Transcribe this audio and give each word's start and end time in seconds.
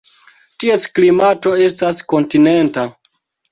Ties 0.63 0.87
klimato 0.99 1.53
estas 1.67 2.01
kontinenta. 2.17 2.89